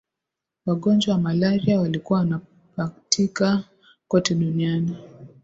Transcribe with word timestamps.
wagonjwa 0.65 1.13
wa 1.13 1.19
malaria 1.21 1.79
walikuwa 1.79 2.19
wanapatika 2.19 3.63
kote 4.07 4.35
duniani 4.35 4.95